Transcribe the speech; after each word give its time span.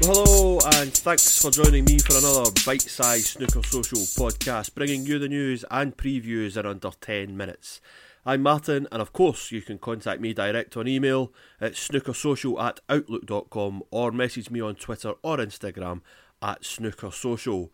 Well, 0.00 0.14
hello, 0.14 0.58
and 0.76 0.94
thanks 0.94 1.42
for 1.42 1.50
joining 1.50 1.84
me 1.84 1.98
for 1.98 2.16
another 2.16 2.48
bite 2.64 2.82
sized 2.82 3.26
Snooker 3.26 3.64
Social 3.64 3.98
podcast, 3.98 4.76
bringing 4.76 5.04
you 5.04 5.18
the 5.18 5.28
news 5.28 5.64
and 5.72 5.96
previews 5.96 6.56
in 6.56 6.64
under 6.64 6.92
10 7.00 7.36
minutes. 7.36 7.80
I'm 8.24 8.42
Martin, 8.42 8.86
and 8.92 9.02
of 9.02 9.12
course, 9.12 9.50
you 9.50 9.60
can 9.60 9.78
contact 9.78 10.20
me 10.20 10.32
direct 10.32 10.76
on 10.76 10.86
email 10.86 11.32
at 11.60 11.72
snookersocial 11.72 12.62
at 12.62 12.78
outlook.com 12.88 13.82
or 13.90 14.12
message 14.12 14.50
me 14.50 14.60
on 14.60 14.76
Twitter 14.76 15.14
or 15.22 15.38
Instagram 15.38 16.02
at 16.40 16.62
snookersocial. 16.62 17.70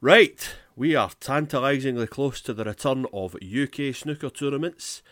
Right, 0.00 0.54
we 0.76 0.94
are 0.94 1.10
tantalisingly 1.18 2.06
close 2.06 2.40
to 2.42 2.54
the 2.54 2.64
return 2.64 3.06
of 3.12 3.34
UK 3.42 3.92
snooker 3.92 4.30
tournaments 4.30 5.02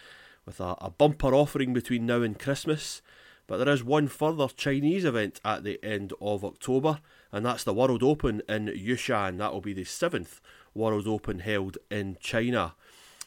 with 0.47 0.61
a, 0.61 0.77
a 0.81 0.91
bumper 0.91 1.35
offering 1.35 1.73
between 1.73 2.07
now 2.07 2.23
and 2.23 2.39
Christmas. 2.39 3.03
But 3.47 3.59
there 3.59 3.75
is 3.75 3.85
one 3.85 4.09
further 4.09 4.49
Chinese 4.49 5.05
event 5.05 5.41
at 5.45 5.65
the 5.65 5.83
end 5.85 6.13
of 6.21 6.45
October, 6.45 7.01
and 7.31 7.45
that's 7.45 7.65
the 7.65 7.75
World 7.75 8.03
Open 8.03 8.43
in 8.49 8.69
Yushan. 8.69 9.39
That 9.39 9.53
will 9.53 9.61
be 9.61 9.75
the 9.75 9.85
seventh 9.85 10.41
World 10.75 11.07
Open 11.07 11.41
held 11.41 11.77
in 11.91 12.17
China. 12.21 12.75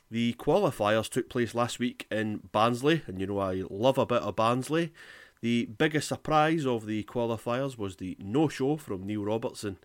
The 0.09 0.33
qualifiers 0.33 1.09
took 1.09 1.29
place 1.29 1.53
last 1.53 1.79
week 1.79 2.07
in 2.09 2.49
Barnsley, 2.51 3.03
and 3.07 3.19
you 3.19 3.27
know 3.27 3.39
I 3.39 3.63
love 3.69 3.97
a 3.97 4.05
bit 4.05 4.21
of 4.21 4.35
Barnsley. 4.35 4.93
The 5.41 5.65
biggest 5.65 6.07
surprise 6.07 6.65
of 6.65 6.85
the 6.85 7.03
qualifiers 7.03 7.77
was 7.77 7.97
the 7.97 8.17
no 8.19 8.47
show 8.47 8.77
from 8.77 9.05
Neil 9.05 9.23
Robertson. 9.23 9.77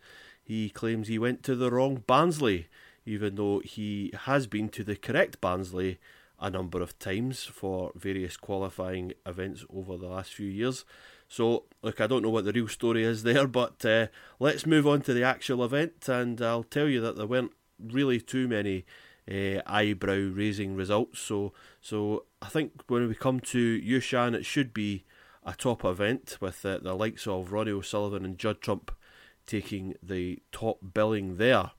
He 0.43 0.71
claims 0.71 1.09
he 1.09 1.19
went 1.19 1.43
to 1.43 1.55
the 1.55 1.71
wrong 1.71 2.05
Barnsley, 2.07 2.69
even 3.05 3.35
though 3.35 3.59
he 3.61 4.13
has 4.25 4.47
been 4.47 4.69
to 4.71 4.85
the 4.85 4.97
correct 4.97 5.41
Barnsley 5.41 5.99
a 6.42 6.51
number 6.51 6.82
of 6.82 6.98
times 6.98 7.45
for 7.45 7.92
various 7.95 8.37
qualifying 8.37 9.12
events 9.24 9.64
over 9.73 9.96
the 9.96 10.09
last 10.09 10.34
few 10.34 10.48
years. 10.48 10.84
So, 11.28 11.65
look, 11.82 12.01
I 12.01 12.09
don't 12.09 12.23
know 12.23 12.30
what 12.30 12.45
the 12.45 12.52
real 12.52 12.68
story 12.68 13.04
is 13.04 13.23
there, 13.23 13.46
but 13.46 13.82
uh, 13.87 14.09
let's 14.40 14.66
move 14.66 14.87
on 14.87 15.01
to 15.02 15.15
the 15.15 15.23
actual 15.23 15.65
event, 15.65 16.09
and 16.09 16.43
I'll 16.43 16.65
tell 16.65 16.88
you 16.88 17.01
that 17.01 17.16
there 17.16 17.29
weren't 17.29 17.52
really 17.79 18.21
too 18.21 18.49
many 18.49 18.84
uh, 19.30 19.62
eyebrow 19.66 20.32
raising 20.34 20.74
results. 20.74 21.21
So, 21.21 21.52
so 21.80 22.24
I 22.43 22.49
think 22.49 22.82
when 22.88 23.09
we 23.09 23.15
come 23.15 23.38
to 23.40 23.80
Yushan, 23.80 24.34
it 24.34 24.45
should 24.45 24.74
be 24.74 25.04
a 25.46 25.54
top 25.54 25.84
event 25.84 26.38
with 26.40 26.66
uh, 26.66 26.79
the 26.79 26.95
likes 26.95 27.27
of 27.27 27.52
Ronnie 27.52 27.71
O'Sullivan 27.71 28.24
and 28.24 28.37
Judd 28.37 28.60
Trump 28.60 28.90
taking 29.46 29.95
the 30.02 30.40
top 30.51 30.79
billing 30.93 31.37
there. 31.37 31.71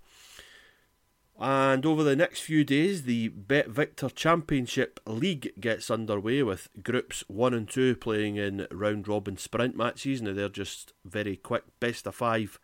And 1.45 1.85
over 1.85 2.05
the 2.05 2.15
next 2.15 2.39
few 2.39 2.63
days, 2.63 3.03
the 3.03 3.27
Bet 3.27 3.67
Victor 3.67 4.07
Championship 4.07 5.01
League 5.05 5.51
gets 5.59 5.91
underway 5.91 6.41
with 6.41 6.69
groups 6.81 7.21
1 7.27 7.53
and 7.53 7.67
2 7.69 7.97
playing 7.97 8.37
in 8.37 8.65
round 8.71 9.09
robin 9.09 9.35
sprint 9.35 9.75
matches. 9.75 10.21
Now, 10.21 10.31
they're 10.31 10.47
just 10.47 10.93
very 11.03 11.35
quick, 11.35 11.65
best 11.81 12.07
of 12.07 12.15
five 12.15 12.61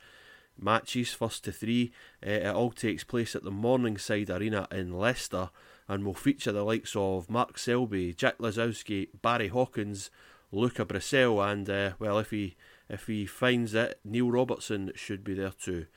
matches, 0.57 1.13
first 1.13 1.43
to 1.43 1.51
three. 1.51 1.91
Uh, 2.25 2.29
it 2.29 2.55
all 2.55 2.71
takes 2.71 3.03
place 3.03 3.35
at 3.35 3.43
the 3.43 3.51
Morningside 3.51 4.29
Arena 4.29 4.65
in 4.71 4.97
Leicester 4.97 5.49
and 5.89 6.05
will 6.05 6.13
feature 6.13 6.53
the 6.53 6.63
likes 6.63 6.95
of 6.95 7.29
Mark 7.29 7.57
Selby, 7.57 8.13
Jack 8.13 8.37
Lisowski, 8.37 9.09
Barry 9.21 9.49
Hawkins, 9.49 10.09
Luca 10.53 10.85
Brecel, 10.85 11.45
and, 11.51 11.69
uh, 11.69 11.91
well, 11.99 12.17
if 12.17 12.31
he, 12.31 12.55
if 12.87 13.07
he 13.07 13.25
finds 13.25 13.73
it, 13.73 13.99
Neil 14.05 14.31
Robertson 14.31 14.93
should 14.95 15.25
be 15.25 15.33
there 15.33 15.51
too. 15.51 15.87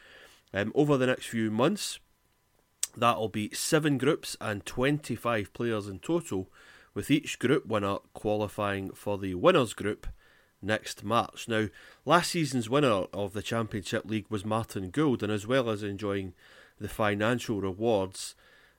Um, 0.53 0.73
over 0.75 0.97
the 0.97 1.07
next 1.07 1.27
few 1.27 1.49
months, 1.53 2.01
That'll 2.97 3.29
be 3.29 3.51
seven 3.55 3.99
groups 3.99 4.37
and 4.41 4.67
25 4.67 5.53
players 5.53 5.89
in 5.89 5.99
total, 5.99 6.51
with 6.95 7.11
each 7.11 7.39
group 7.39 7.67
winner 7.67 7.99
qualifying 8.13 8.91
for 8.91 9.17
the 9.17 9.35
winners 9.35 9.73
group 9.73 10.07
next 10.61 11.03
March. 11.03 11.49
Now, 11.49 11.69
last 12.05 12.31
season's 12.31 12.69
winner 12.69 13.07
of 13.13 13.33
the 13.33 13.43
Championship 13.43 14.05
League 14.05 14.27
was 14.29 14.45
Martin 14.45 14.91
Gould, 14.91 15.23
and 15.23 15.33
as 15.33 15.47
well 15.47 15.71
as 15.71 15.83
enjoying 15.83 16.35
the 16.79 16.89
financial 16.89 17.61
rewards, 17.61 18.35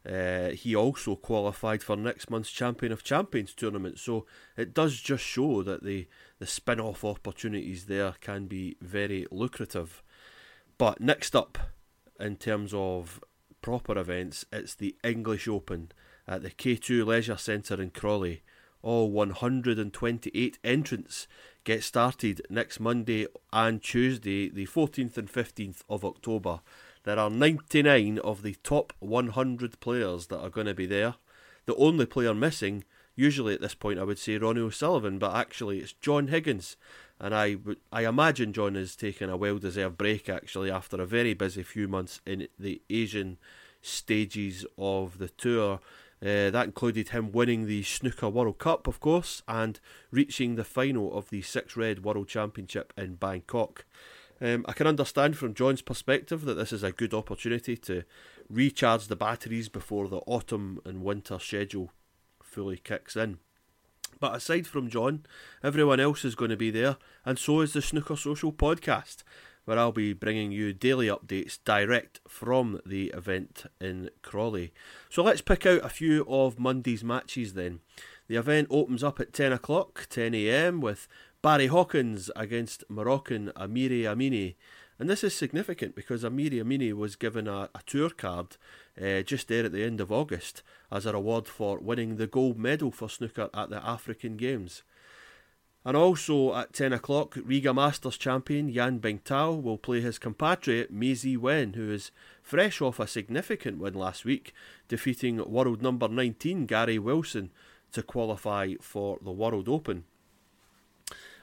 uh, 0.07 0.49
he 0.49 0.75
also 0.75 1.15
qualified 1.15 1.81
for 1.81 1.95
next 1.95 2.29
month's 2.29 2.51
Champion 2.51 2.91
of 2.91 3.03
Champions 3.03 3.53
tournament. 3.53 3.99
So 3.99 4.25
it 4.57 4.73
does 4.73 4.99
just 4.99 5.23
show 5.23 5.63
that 5.63 5.83
the, 5.83 6.07
the 6.39 6.45
spin 6.45 6.79
off 6.79 7.03
opportunities 7.03 7.85
there 7.85 8.13
can 8.19 8.47
be 8.47 8.75
very 8.81 9.25
lucrative. 9.31 10.03
But 10.77 10.99
next 10.99 11.35
up, 11.35 11.57
in 12.19 12.35
terms 12.35 12.73
of 12.73 13.21
proper 13.63 13.97
events, 13.97 14.45
it's 14.51 14.75
the 14.75 14.95
English 15.03 15.47
Open 15.47 15.91
at 16.27 16.43
the 16.43 16.51
K2 16.51 17.03
Leisure 17.03 17.37
Centre 17.37 17.81
in 17.81 17.89
Crawley. 17.89 18.43
All 18.83 19.09
128 19.09 20.59
entrants 20.63 21.27
get 21.63 21.81
started 21.83 22.45
next 22.49 22.81
Monday 22.81 23.25
and 23.53 23.81
Tuesday, 23.81 24.49
the 24.49 24.67
14th 24.67 25.17
and 25.17 25.31
15th 25.31 25.81
of 25.89 26.03
October. 26.03 26.59
There 27.03 27.17
are 27.17 27.29
99 27.29 28.19
of 28.19 28.43
the 28.43 28.55
top 28.63 28.93
100 28.99 29.79
players 29.79 30.27
that 30.27 30.39
are 30.39 30.49
going 30.49 30.67
to 30.67 30.73
be 30.73 30.85
there. 30.85 31.15
The 31.65 31.75
only 31.75 32.05
player 32.05 32.33
missing, 32.33 32.83
usually 33.15 33.53
at 33.53 33.61
this 33.61 33.75
point 33.75 33.97
I 33.97 34.03
would 34.03 34.19
say 34.19 34.37
Ronnie 34.37 34.59
O'Sullivan, 34.59 35.19
but 35.19 35.35
actually 35.35 35.79
it's 35.79 35.93
John 35.93 36.27
Higgins. 36.27 36.75
And 37.23 37.33
I, 37.33 37.55
I 37.89 38.05
imagine 38.05 38.51
John 38.51 38.75
is 38.75 38.97
taking 38.97 39.29
a 39.29 39.37
well 39.37 39.57
deserved 39.57 39.97
break 39.97 40.27
actually 40.27 40.69
after 40.69 41.01
a 41.01 41.05
very 41.05 41.33
busy 41.33 41.63
few 41.63 41.87
months 41.87 42.19
in 42.25 42.49
the 42.59 42.81
Asian 42.89 43.37
stages 43.81 44.65
of 44.77 45.19
the 45.19 45.29
tour. 45.29 45.79
Uh, 46.21 46.49
that 46.49 46.65
included 46.65 47.09
him 47.09 47.31
winning 47.31 47.65
the 47.65 47.81
Snooker 47.83 48.27
World 48.27 48.59
Cup, 48.59 48.87
of 48.87 48.99
course, 48.99 49.41
and 49.47 49.79
reaching 50.11 50.55
the 50.55 50.65
final 50.65 51.17
of 51.17 51.29
the 51.29 51.41
Six 51.41 51.77
Red 51.77 52.03
World 52.03 52.27
Championship 52.27 52.91
in 52.97 53.15
Bangkok. 53.15 53.85
Um, 54.41 54.65
I 54.67 54.73
can 54.73 54.85
understand 54.87 55.37
from 55.37 55.53
John's 55.53 55.81
perspective 55.81 56.43
that 56.43 56.55
this 56.55 56.73
is 56.73 56.83
a 56.83 56.91
good 56.91 57.13
opportunity 57.13 57.77
to 57.77 58.03
recharge 58.49 59.07
the 59.07 59.15
batteries 59.15 59.69
before 59.69 60.09
the 60.09 60.21
autumn 60.27 60.81
and 60.83 61.03
winter 61.03 61.39
schedule 61.39 61.91
fully 62.41 62.77
kicks 62.77 63.15
in. 63.15 63.37
But 64.23 64.35
aside 64.35 64.67
from 64.67 64.89
John, 64.89 65.25
everyone 65.61 65.99
else 65.99 66.23
is 66.23 66.33
going 66.33 66.51
to 66.51 66.55
be 66.55 66.71
there, 66.71 66.95
and 67.25 67.37
so 67.37 67.59
is 67.59 67.73
the 67.73 67.81
Snooker 67.81 68.15
Social 68.15 68.53
podcast, 68.53 69.23
where 69.65 69.77
I'll 69.77 69.91
be 69.91 70.13
bringing 70.13 70.53
you 70.53 70.71
daily 70.71 71.07
updates 71.07 71.59
direct 71.65 72.21
from 72.25 72.79
the 72.85 73.07
event 73.07 73.65
in 73.81 74.11
Crawley. 74.21 74.71
So 75.09 75.23
let's 75.23 75.41
pick 75.41 75.65
out 75.65 75.83
a 75.83 75.89
few 75.89 76.25
of 76.29 76.57
Monday's 76.57 77.03
matches 77.03 77.53
then. 77.53 77.81
The 78.29 78.37
event 78.37 78.69
opens 78.71 79.03
up 79.03 79.19
at 79.19 79.33
10 79.33 79.51
o'clock, 79.51 80.07
10 80.09 80.33
am, 80.35 80.79
with 80.79 81.09
Barry 81.41 81.67
Hawkins 81.67 82.31
against 82.33 82.85
Moroccan 82.87 83.51
Amiri 83.57 84.03
Amini. 84.03 84.55
And 84.99 85.09
this 85.09 85.23
is 85.23 85.35
significant 85.35 85.95
because 85.95 86.23
Amiri 86.23 86.63
Amini 86.63 86.93
was 86.93 87.15
given 87.15 87.47
a, 87.47 87.69
a 87.73 87.81
tour 87.85 88.09
card 88.09 88.57
uh, 89.01 89.21
just 89.21 89.47
there 89.47 89.65
at 89.65 89.71
the 89.71 89.83
end 89.83 89.99
of 89.99 90.11
August 90.11 90.61
as 90.91 91.05
a 91.05 91.13
reward 91.13 91.47
for 91.47 91.79
winning 91.79 92.17
the 92.17 92.27
gold 92.27 92.59
medal 92.59 92.91
for 92.91 93.09
snooker 93.09 93.49
at 93.53 93.69
the 93.69 93.83
African 93.85 94.37
Games. 94.37 94.83
And 95.85 95.97
also 95.97 96.55
at 96.55 96.71
10 96.71 96.93
o'clock, 96.93 97.37
Riga 97.43 97.73
Masters 97.73 98.17
champion 98.17 98.69
Yan 98.69 98.99
Bingtao 98.99 99.61
will 99.61 99.77
play 99.77 99.99
his 99.99 100.17
compatriot 100.17 100.91
Mei 100.91 101.35
Wen, 101.35 101.73
who 101.73 101.91
is 101.91 102.11
fresh 102.41 102.81
off 102.81 102.99
a 102.99 103.07
significant 103.07 103.79
win 103.79 103.93
last 103.93 104.23
week, 104.23 104.53
defeating 104.87 105.43
world 105.51 105.81
number 105.81 106.07
19 106.07 106.67
Gary 106.67 106.99
Wilson 106.99 107.51
to 107.91 108.01
qualify 108.01 108.75
for 108.79 109.19
the 109.21 109.31
World 109.31 109.67
Open. 109.67 110.05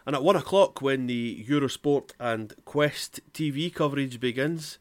And 0.07 0.17
at 0.17 0.25
1 0.25 0.37
o'clock, 0.37 0.81
when 0.81 1.07
the 1.07 1.45
Eurosport 1.49 2.13
and 2.19 2.55
Quest 2.65 3.21
TV 3.33 3.73
coverage 3.73 4.19
begins, 4.19 4.79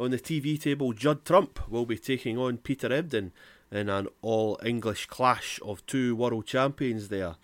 on 0.00 0.10
the 0.10 0.18
TV 0.18 0.58
table, 0.58 0.94
Judd 0.94 1.26
Trump 1.26 1.60
will 1.68 1.84
be 1.84 1.98
taking 1.98 2.38
on 2.38 2.56
Peter 2.56 2.90
Ebdon 2.90 3.32
in 3.70 3.90
an 3.90 4.08
all 4.22 4.58
English 4.64 5.06
clash 5.06 5.60
of 5.62 5.84
two 5.84 6.16
world 6.16 6.46
champions 6.46 7.08
there. 7.08 7.36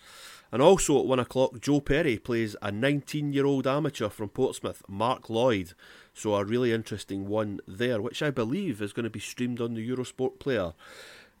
And 0.51 0.61
also 0.61 0.99
at 0.99 1.05
one 1.05 1.19
o'clock, 1.19 1.59
Joe 1.59 1.81
Perry 1.81 2.17
plays 2.17 2.55
a 2.61 2.71
19 2.71 3.33
year 3.33 3.45
old 3.45 3.67
amateur 3.67 4.09
from 4.09 4.29
Portsmouth, 4.29 4.81
Mark 4.87 5.29
Lloyd. 5.29 5.73
So 6.13 6.33
a 6.35 6.43
really 6.43 6.71
interesting 6.71 7.27
one 7.27 7.59
there, 7.67 8.01
which 8.01 8.23
I 8.23 8.31
believe 8.31 8.81
is 8.81 8.93
going 8.93 9.03
to 9.03 9.09
be 9.09 9.19
streamed 9.19 9.61
on 9.61 9.75
the 9.75 9.87
Eurosport 9.87 10.39
player. 10.39 10.73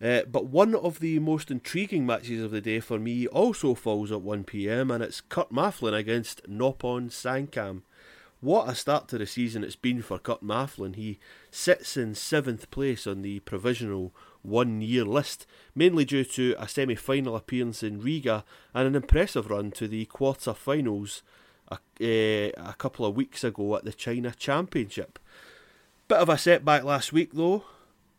Uh, 0.01 0.21
but 0.31 0.45
one 0.45 0.75
of 0.75 0.99
the 0.99 1.17
most 1.19 1.49
intriguing 1.49 2.05
matches 2.05 2.43
of 2.43 2.51
the 2.51 2.61
day 2.61 2.79
for 2.79 2.99
me 2.99 3.25
also 3.27 3.73
falls 3.73 4.11
at 4.11 4.19
1pm, 4.19 4.93
and 4.93 5.03
it's 5.03 5.21
Kurt 5.21 5.51
Maflin 5.51 5.97
against 5.97 6.47
Noppon 6.47 7.09
Saengkham. 7.09 7.81
What 8.39 8.69
a 8.69 8.75
start 8.75 9.07
to 9.07 9.17
the 9.17 9.25
season 9.25 9.63
it's 9.63 9.75
been 9.75 10.03
for 10.03 10.19
Kurt 10.19 10.43
Maflin. 10.43 10.95
He 10.95 11.17
sits 11.49 11.97
in 11.97 12.13
seventh 12.13 12.69
place 12.69 13.07
on 13.07 13.23
the 13.23 13.39
provisional 13.39 14.13
one 14.43 14.81
year 14.81 15.03
list, 15.03 15.47
mainly 15.73 16.05
due 16.05 16.23
to 16.23 16.55
a 16.59 16.67
semi 16.67 16.93
final 16.93 17.35
appearance 17.35 17.81
in 17.81 17.99
Riga 17.99 18.45
and 18.75 18.87
an 18.87 18.95
impressive 18.95 19.49
run 19.49 19.71
to 19.71 19.87
the 19.87 20.05
quarter 20.05 20.53
finals 20.53 21.23
a, 21.71 22.53
uh, 22.53 22.69
a 22.69 22.75
couple 22.77 23.07
of 23.07 23.15
weeks 23.15 23.43
ago 23.43 23.75
at 23.75 23.85
the 23.85 23.91
China 23.91 24.31
Championship. 24.37 25.17
Bit 26.07 26.19
of 26.19 26.29
a 26.29 26.37
setback 26.37 26.83
last 26.83 27.11
week 27.11 27.31
though. 27.33 27.63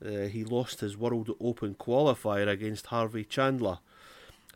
Uh, 0.04 0.28
he 0.28 0.44
lost 0.44 0.80
his 0.80 0.96
World 0.96 1.30
Open 1.40 1.74
qualifier 1.74 2.48
against 2.48 2.86
Harvey 2.86 3.24
Chandler. 3.24 3.78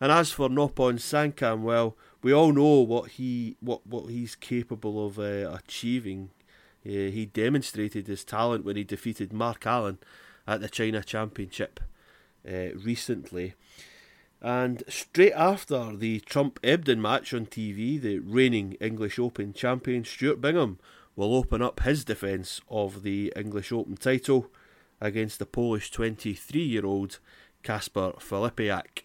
And 0.00 0.10
as 0.10 0.32
for 0.32 0.48
Noppon 0.48 0.98
Saengkham, 0.98 1.62
well, 1.62 1.96
we 2.22 2.32
all 2.32 2.52
know 2.52 2.80
what 2.80 3.12
he 3.12 3.56
what 3.60 3.86
what 3.86 4.06
he's 4.06 4.34
capable 4.34 5.06
of 5.06 5.18
uh, 5.18 5.50
achieving. 5.52 6.30
Uh, 6.84 7.10
he 7.10 7.26
demonstrated 7.26 8.06
his 8.06 8.24
talent 8.24 8.64
when 8.64 8.76
he 8.76 8.84
defeated 8.84 9.32
Mark 9.32 9.66
Allen 9.66 9.98
at 10.46 10.60
the 10.60 10.68
China 10.68 11.02
Championship 11.02 11.80
uh, 12.48 12.74
recently. 12.74 13.54
And 14.40 14.82
straight 14.88 15.34
after 15.34 15.94
the 15.94 16.18
Trump 16.20 16.58
Ebdon 16.64 17.00
match 17.00 17.32
on 17.32 17.46
TV, 17.46 18.00
the 18.00 18.18
reigning 18.18 18.72
English 18.80 19.18
Open 19.20 19.52
champion 19.52 20.04
Stuart 20.04 20.40
Bingham 20.40 20.80
will 21.14 21.34
open 21.34 21.62
up 21.62 21.80
his 21.80 22.04
defence 22.04 22.60
of 22.68 23.04
the 23.04 23.32
English 23.36 23.70
Open 23.70 23.96
title 23.96 24.50
against 25.02 25.38
the 25.38 25.46
Polish 25.46 25.90
23 25.90 26.62
year 26.62 26.86
old 26.86 27.18
Kacper 27.64 28.18
Filipiak. 28.20 29.02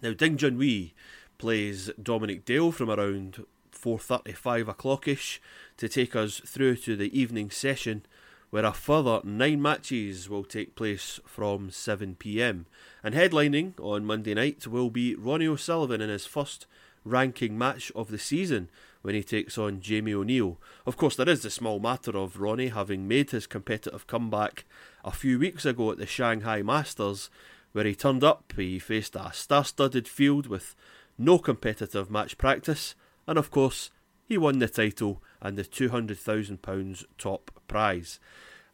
Now, 0.00 0.12
Ding 0.12 0.36
Junhui 0.36 0.92
plays 1.36 1.90
Dominic 2.00 2.44
Dale 2.44 2.72
from 2.72 2.88
around 2.88 3.44
4.35 3.72 4.68
o'clockish 4.68 5.38
to 5.76 5.88
take 5.88 6.14
us 6.16 6.40
through 6.46 6.76
to 6.76 6.96
the 6.96 7.18
evening 7.18 7.50
session 7.50 8.06
where 8.50 8.64
a 8.64 8.72
further 8.72 9.20
nine 9.24 9.60
matches 9.60 10.28
will 10.28 10.44
take 10.44 10.74
place 10.74 11.20
from 11.26 11.70
7pm. 11.70 12.64
And 13.02 13.14
headlining 13.14 13.78
on 13.80 14.04
Monday 14.04 14.34
night 14.34 14.66
will 14.66 14.90
be 14.90 15.14
Ronnie 15.16 15.48
O'Sullivan 15.48 16.00
in 16.00 16.08
his 16.08 16.24
first 16.24 16.66
ranking 17.04 17.58
match 17.58 17.92
of 17.94 18.10
the 18.10 18.18
season 18.18 18.70
when 19.02 19.14
he 19.14 19.22
takes 19.22 19.56
on 19.56 19.80
Jamie 19.80 20.14
O'Neill. 20.14 20.60
Of 20.86 20.96
course, 20.96 21.16
there 21.16 21.28
is 21.28 21.42
the 21.42 21.50
small 21.50 21.78
matter 21.78 22.16
of 22.16 22.40
Ronnie 22.40 22.68
having 22.68 23.08
made 23.08 23.30
his 23.30 23.46
competitive 23.46 24.06
comeback 24.06 24.64
a 25.04 25.10
few 25.10 25.38
weeks 25.38 25.64
ago 25.64 25.90
at 25.92 25.98
the 25.98 26.06
Shanghai 26.06 26.62
Masters, 26.62 27.30
where 27.72 27.84
he 27.84 27.94
turned 27.94 28.24
up. 28.24 28.52
He 28.56 28.78
faced 28.78 29.14
a 29.16 29.32
star 29.32 29.64
studded 29.64 30.08
field 30.08 30.46
with 30.46 30.74
no 31.16 31.38
competitive 31.38 32.10
match 32.10 32.38
practice, 32.38 32.94
and 33.26 33.38
of 33.38 33.50
course, 33.50 33.90
he 34.24 34.36
won 34.36 34.58
the 34.58 34.68
title 34.68 35.22
and 35.40 35.56
the 35.56 35.64
£200,000 35.64 37.04
top 37.16 37.50
prize. 37.66 38.20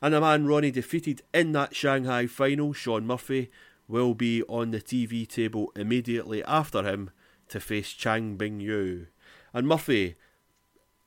And 0.03 0.12
the 0.12 0.21
man 0.21 0.47
Ronnie 0.47 0.71
defeated 0.71 1.23
in 1.32 1.53
that 1.53 1.75
Shanghai 1.75 2.26
final, 2.26 2.73
Shaun 2.73 3.06
Murphy, 3.06 3.50
will 3.87 4.15
be 4.15 4.43
on 4.44 4.71
the 4.71 4.81
TV 4.81 5.26
table 5.26 5.73
immediately 5.76 6.43
after 6.44 6.82
him 6.82 7.11
to 7.49 7.61
face 7.61 7.93
Chang 7.93 8.37
Bing 8.37 8.61
Yu. 8.61 9.06
And 9.54 9.68
Murphy, 9.68 10.16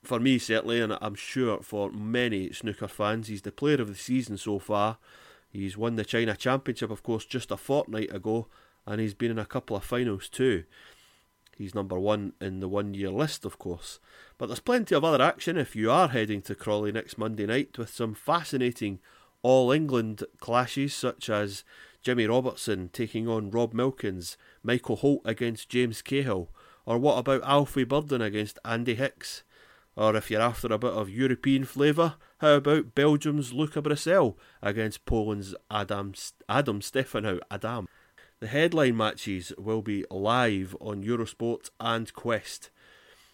for 0.03 0.19
me 0.21 0.39
certainly, 0.39 0.79
and 0.79 0.97
I'm 1.01 1.15
sure 1.15 1.59
for 1.61 1.91
many 1.91 2.51
snooker 2.53 2.87
fans, 2.87 3.27
he's 3.27 3.41
the 3.41 3.51
player 3.51 3.81
of 3.81 3.89
the 3.89 3.95
season 3.95 4.37
so 4.37 4.57
far. 4.57 4.97
He's 5.49 5.77
won 5.77 5.97
the 5.97 6.05
China 6.05 6.35
Championship, 6.35 6.89
of 6.89 7.03
course, 7.03 7.25
just 7.25 7.51
a 7.51 7.57
fortnight 7.57 8.13
ago, 8.13 8.47
and 8.85 9.01
he's 9.01 9.13
been 9.13 9.31
in 9.31 9.39
a 9.39 9.45
couple 9.45 9.75
of 9.75 9.83
finals 9.83 10.29
too. 10.29 10.63
He's 11.57 11.75
number 11.75 11.99
one 11.99 12.33
in 12.39 12.61
the 12.61 12.69
one 12.69 12.93
year 12.93 13.09
list, 13.09 13.43
of 13.43 13.59
course. 13.59 13.99
But 14.37 14.45
there's 14.45 14.59
plenty 14.59 14.95
of 14.95 15.03
other 15.03 15.23
action 15.23 15.57
if 15.57 15.75
you 15.75 15.91
are 15.91 16.07
heading 16.07 16.41
to 16.43 16.55
Crawley 16.55 16.91
next 16.91 17.17
Monday 17.17 17.47
night 17.47 17.77
with 17.77 17.89
some 17.89 18.13
fascinating 18.13 18.99
All 19.41 19.71
England 19.71 20.23
clashes, 20.39 20.93
such 20.93 21.29
as 21.29 21.63
Jimmy 22.01 22.27
Robertson 22.27 22.89
taking 22.93 23.27
on 23.27 23.51
Rob 23.51 23.73
Milkins, 23.73 24.37
Michael 24.63 24.97
Holt 24.97 25.21
against 25.25 25.69
James 25.69 26.01
Cahill, 26.01 26.49
or 26.87 26.97
what 26.97 27.17
about 27.17 27.43
Alfie 27.43 27.83
Burden 27.83 28.21
against 28.21 28.57
Andy 28.63 28.95
Hicks? 28.95 29.43
Or 29.97 30.15
if 30.15 30.31
you're 30.31 30.41
after 30.41 30.67
a 30.67 30.77
bit 30.77 30.93
of 30.93 31.09
European 31.09 31.65
flavour, 31.65 32.15
how 32.37 32.53
about 32.53 32.95
Belgium's 32.95 33.51
Luca 33.51 33.81
Brecel 33.81 34.35
against 34.61 35.05
Poland's 35.05 35.53
Adam, 35.69 36.13
Adam 36.47 36.79
Stefanow 36.79 37.39
Adam? 37.51 37.89
The 38.39 38.47
headline 38.47 38.95
matches 38.95 39.51
will 39.57 39.81
be 39.81 40.05
live 40.09 40.77
on 40.79 41.03
Eurosport 41.03 41.71
and 41.79 42.13
Quest. 42.13 42.69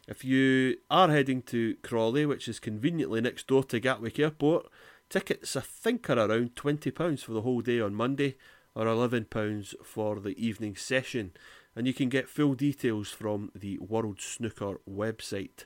If 0.08 0.26
you 0.26 0.78
are 0.90 1.10
heading 1.10 1.44
to 1.44 1.76
Crawley, 1.84 2.26
which 2.26 2.48
is 2.48 2.60
conveniently 2.60 3.22
next 3.22 3.46
door 3.46 3.64
to 3.66 3.80
Gatwick 3.80 4.18
Airport, 4.18 4.66
tickets 5.10 5.56
I 5.56 5.62
think 5.62 6.10
are 6.10 6.18
around 6.18 6.56
£20 6.56 7.24
for 7.24 7.34
the 7.34 7.42
whole 7.42 7.62
day 7.62 7.80
on 7.80 7.94
Monday 7.94 8.36
or 8.74 8.86
£11 8.86 9.76
for 9.84 10.20
the 10.20 10.36
evening 10.44 10.76
session. 10.76 11.34
And 11.76 11.88
you 11.88 11.94
can 11.94 12.10
get 12.10 12.30
full 12.30 12.54
details 12.54 13.10
from 13.10 13.52
the 13.56 13.78
World 13.80 14.22
Snooker 14.22 14.80
website. 14.90 15.66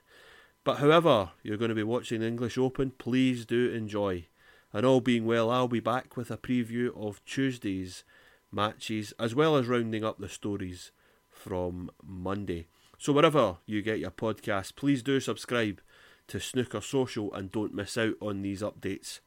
But 0.63 0.77
however, 0.77 1.31
you're 1.44 1.57
going 1.57 1.69
to 1.69 1.75
be 1.75 1.83
watching 1.83 2.21
the 2.21 2.27
English 2.27 2.57
Open, 2.57 2.92
please 2.92 3.45
do 3.45 3.71
enjoy. 3.71 4.25
And 4.74 4.86
all 4.86 5.01
being 5.01 5.25
well, 5.25 5.50
I'll 5.50 5.68
be 5.68 5.80
back 5.80 6.18
with 6.18 6.30
a 6.30 6.38
preview 6.38 6.95
of 6.95 7.24
Tuesday's 7.25 8.04
matches 8.51 9.13
as 9.19 9.36
well 9.36 9.56
as 9.56 9.68
rounding 9.68 10.04
up 10.04 10.19
the 10.19 10.30
stories 10.30 10.92
from 11.30 11.89
Monday. 12.04 12.68
So, 12.98 13.13
wherever 13.13 13.57
you 13.65 13.81
get 13.81 14.00
your 14.00 14.12
podcast, 14.12 14.75
please 14.75 15.04
do 15.04 15.19
subscribe 15.19 15.81
to 16.27 16.39
Snooker 16.39 16.81
Social 16.81 17.33
and 17.33 17.51
don't 17.51 17.74
miss 17.74 17.98
out 17.98 18.15
on 18.21 18.42
these 18.42 18.62
updates. 18.62 19.19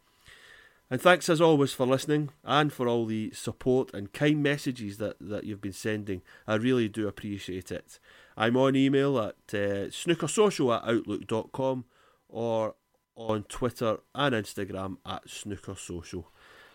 And 0.91 1.01
thanks 1.01 1.29
as 1.29 1.41
always 1.41 1.73
for 1.73 1.87
listening 1.87 2.31
and 2.45 2.73
for 2.73 2.89
all 2.89 3.07
the 3.07 3.31
support 3.31 3.95
and 3.95 4.13
kind 4.13 4.43
messages 4.43 4.99
that, 4.99 5.17
that 5.21 5.45
you've 5.45 5.61
been 5.61 5.73
sending. 5.73 6.23
I 6.49 6.57
really 6.57 6.89
do 6.89 7.07
appreciate 7.07 7.71
it. 7.71 8.01
I'm 8.37 8.57
on 8.57 8.75
email 8.75 9.17
at 9.19 9.37
uh, 9.53 9.87
snookersocial 9.89 10.77
at 10.77 10.89
outlook.com 10.89 11.85
or 12.29 12.75
on 13.15 13.45
Twitter 13.45 13.99
and 14.15 14.35
Instagram 14.35 14.97
at 15.07 15.27
snookersocial. 15.27 16.25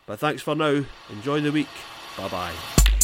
But 0.06 0.20
thanks 0.20 0.42
for 0.42 0.56
now. 0.56 0.86
Enjoy 1.10 1.42
the 1.42 1.52
week. 1.52 1.68
Bye 2.18 2.30
bye. 2.30 2.95